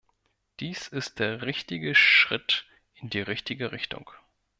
Dies 0.59 0.87
ist 0.87 1.19
der 1.19 1.43
richtige 1.43 1.93
Schritt 1.93 2.65
in 2.95 3.11
die 3.11 3.21
richtige 3.21 3.71
Richtung. 3.71 4.09